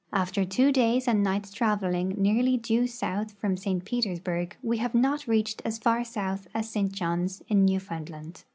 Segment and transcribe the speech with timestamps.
[0.11, 3.85] After two days' and nights' traveling nearl}' due south from St.
[3.85, 6.91] Petersburg we have not reached as far south as St.
[6.91, 8.43] Johns, in Newfoundland."